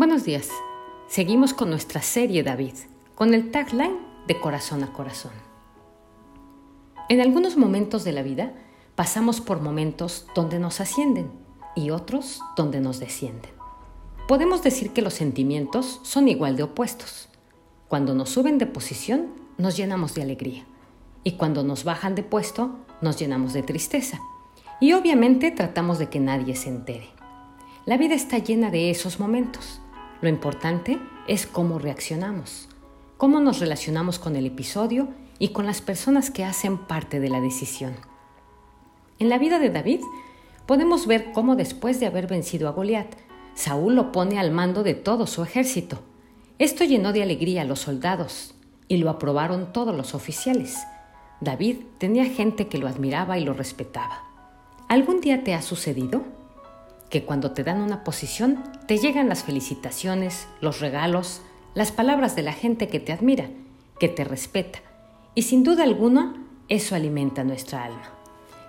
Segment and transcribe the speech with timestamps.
[0.00, 0.48] Buenos días.
[1.08, 2.72] Seguimos con nuestra serie David,
[3.14, 5.32] con el tagline de corazón a corazón.
[7.10, 8.54] En algunos momentos de la vida
[8.94, 11.30] pasamos por momentos donde nos ascienden
[11.76, 13.50] y otros donde nos descienden.
[14.26, 17.28] Podemos decir que los sentimientos son igual de opuestos.
[17.86, 19.26] Cuando nos suben de posición,
[19.58, 20.64] nos llenamos de alegría.
[21.24, 24.18] Y cuando nos bajan de puesto, nos llenamos de tristeza.
[24.80, 27.10] Y obviamente tratamos de que nadie se entere.
[27.84, 29.82] La vida está llena de esos momentos.
[30.20, 32.68] Lo importante es cómo reaccionamos,
[33.16, 37.40] cómo nos relacionamos con el episodio y con las personas que hacen parte de la
[37.40, 37.94] decisión.
[39.18, 40.00] En la vida de David
[40.66, 43.14] podemos ver cómo después de haber vencido a Goliat,
[43.54, 46.00] Saúl lo pone al mando de todo su ejército.
[46.58, 48.54] Esto llenó de alegría a los soldados
[48.88, 50.76] y lo aprobaron todos los oficiales.
[51.40, 54.24] David tenía gente que lo admiraba y lo respetaba.
[54.88, 56.39] ¿Algún día te ha sucedido?
[57.10, 61.42] Que cuando te dan una posición te llegan las felicitaciones, los regalos,
[61.74, 63.50] las palabras de la gente que te admira,
[63.98, 64.78] que te respeta,
[65.34, 68.14] y sin duda alguna eso alimenta nuestra alma.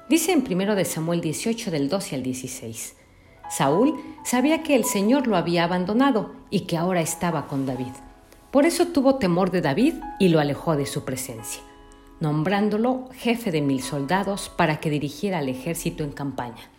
[0.09, 2.95] Dice en 1 de Samuel 18 del 12 al 16.
[3.50, 7.94] Saúl sabía que el Señor lo había abandonado y que ahora estaba con David.
[8.50, 11.62] Por eso tuvo temor de David y lo alejó de su presencia,
[12.19, 16.70] nombrándolo jefe de mil soldados para que dirigiera al ejército en campaña.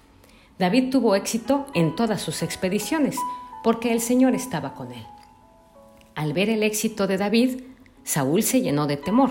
[0.58, 3.16] David tuvo éxito en todas sus expediciones
[3.62, 5.06] porque el Señor estaba con él.
[6.14, 7.62] Al ver el éxito de David,
[8.04, 9.30] Saúl se llenó de temor,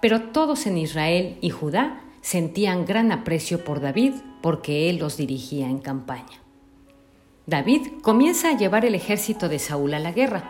[0.00, 5.68] pero todos en Israel y Judá sentían gran aprecio por David porque él los dirigía
[5.68, 6.42] en campaña.
[7.46, 10.44] David comienza a llevar el ejército de Saúl a la guerra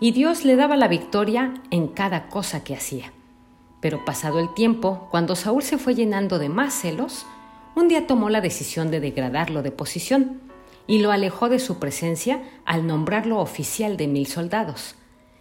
[0.00, 3.12] y Dios le daba la victoria en cada cosa que hacía.
[3.80, 7.26] Pero pasado el tiempo, cuando Saúl se fue llenando de más celos,
[7.76, 10.40] un día tomó la decisión de degradarlo de posición
[10.86, 14.96] y lo alejó de su presencia al nombrarlo oficial de mil soldados.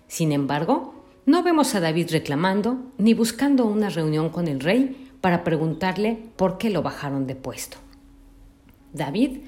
[0.08, 0.94] Sin embargo,
[1.26, 6.58] no vemos a David reclamando ni buscando una reunión con el rey para preguntarle por
[6.58, 7.78] qué lo bajaron de puesto.
[8.94, 9.40] David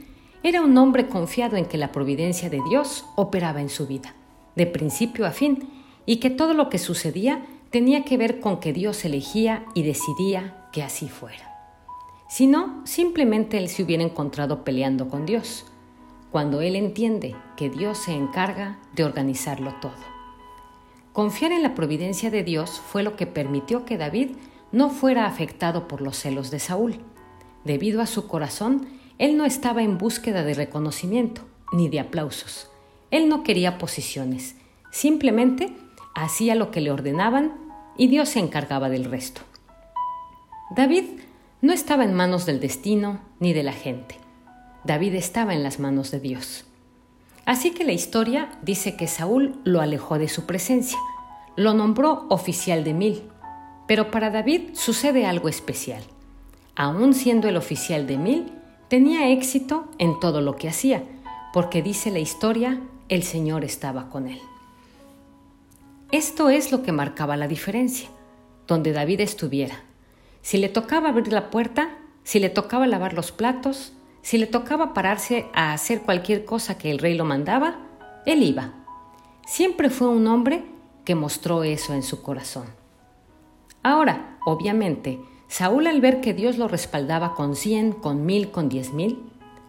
[0.43, 4.15] era un hombre confiado en que la providencia de Dios operaba en su vida,
[4.55, 5.69] de principio a fin,
[6.05, 10.67] y que todo lo que sucedía tenía que ver con que Dios elegía y decidía
[10.71, 11.50] que así fuera
[12.31, 15.65] sino simplemente él se hubiera encontrado peleando con Dios,
[16.31, 19.91] cuando él entiende que Dios se encarga de organizarlo todo.
[21.11, 24.29] Confiar en la providencia de Dios fue lo que permitió que David
[24.71, 27.01] no fuera afectado por los celos de Saúl.
[27.65, 28.87] Debido a su corazón,
[29.17, 31.41] él no estaba en búsqueda de reconocimiento
[31.73, 32.69] ni de aplausos.
[33.11, 34.55] Él no quería posiciones,
[34.89, 35.75] simplemente
[36.15, 37.57] hacía lo que le ordenaban
[37.97, 39.41] y Dios se encargaba del resto.
[40.73, 41.03] David
[41.61, 44.15] no estaba en manos del destino ni de la gente.
[44.83, 46.65] David estaba en las manos de Dios.
[47.45, 50.97] Así que la historia dice que Saúl lo alejó de su presencia,
[51.55, 53.23] lo nombró oficial de mil.
[53.87, 56.03] Pero para David sucede algo especial.
[56.75, 58.51] Aún siendo el oficial de mil,
[58.87, 61.03] tenía éxito en todo lo que hacía,
[61.53, 64.39] porque dice la historia, el Señor estaba con él.
[66.11, 68.09] Esto es lo que marcaba la diferencia.
[68.67, 69.83] Donde David estuviera,
[70.41, 74.93] si le tocaba abrir la puerta, si le tocaba lavar los platos, si le tocaba
[74.93, 77.79] pararse a hacer cualquier cosa que el rey lo mandaba,
[78.25, 78.73] él iba.
[79.45, 80.63] Siempre fue un hombre
[81.05, 82.65] que mostró eso en su corazón.
[83.83, 88.93] Ahora, obviamente, Saúl al ver que Dios lo respaldaba con cien, con mil, con diez
[88.93, 89.19] mil,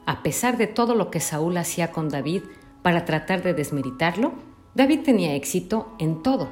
[0.06, 2.42] a pesar de todo lo que Saúl hacía con David
[2.82, 4.32] para tratar de desmeritarlo,
[4.74, 6.48] David tenía éxito en todo,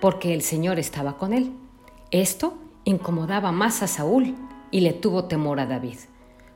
[0.00, 1.52] porque el Señor estaba con él.
[2.10, 2.54] Esto
[2.84, 4.34] incomodaba más a Saúl
[4.70, 5.98] y le tuvo temor a David,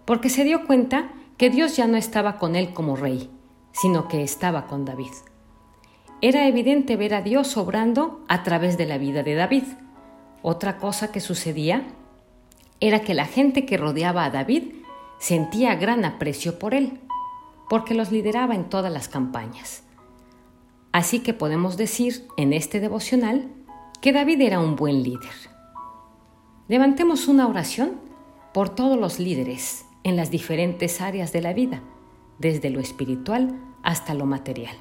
[0.04, 3.30] porque se dio cuenta que Dios ya no estaba con él como rey,
[3.72, 5.12] sino que estaba con David.
[6.20, 9.64] Era evidente ver a Dios obrando a través de la vida de David.
[10.42, 11.86] Otra cosa que sucedía
[12.80, 14.74] era que la gente que rodeaba a David
[15.18, 17.00] sentía gran aprecio por él,
[17.68, 19.82] porque los lideraba en todas las campañas.
[20.92, 23.48] Así que podemos decir en este devocional
[24.00, 25.53] que David era un buen líder.
[26.66, 27.92] Levantemos una oración
[28.54, 31.82] por todos los líderes en las diferentes áreas de la vida,
[32.38, 34.74] desde lo espiritual hasta lo material.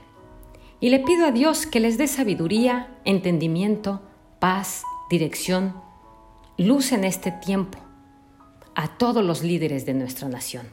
[0.80, 4.02] Y le pido a Dios que les dé sabiduría, entendimiento,
[4.40, 5.74] paz, dirección,
[6.58, 7.80] luz en este tiempo
[8.76, 10.68] a todos los líderes de nuestra nación.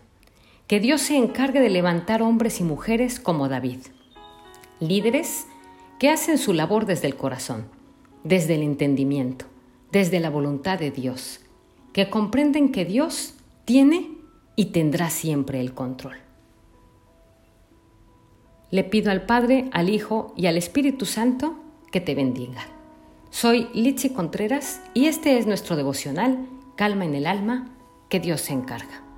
[0.69, 3.81] Que Dios se encargue de levantar hombres y mujeres como David.
[4.79, 5.49] Líderes
[5.99, 7.67] que hacen su labor desde el corazón,
[8.23, 9.50] desde el entendimiento
[9.93, 11.41] desde la voluntad de Dios,
[11.93, 13.35] que comprenden que Dios
[13.65, 14.11] tiene
[14.57, 16.17] y tendrá siempre el control.
[18.71, 21.57] Le pido al Padre, al Hijo y al Espíritu Santo
[21.91, 22.69] que te bendiga.
[23.31, 26.47] Soy Lichi Contreras y este es nuestro devocional
[26.77, 27.69] Calma en el alma
[28.09, 29.10] que Dios se encarga.